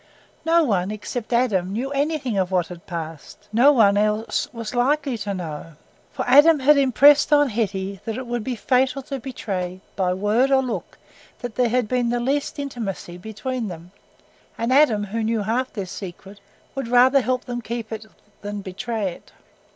[0.43, 5.33] No one, except Adam, knew anything of what had passed—no one else was likely to
[5.35, 5.73] know;
[6.11, 10.49] for Arthur had impressed on Hetty that it would be fatal to betray, by word
[10.49, 10.97] or look,
[11.41, 13.91] that there had been the least intimacy between them;
[14.57, 16.39] and Adam, who knew half their secret,
[16.73, 18.07] would rather help them to keep it
[18.41, 19.31] than betray it.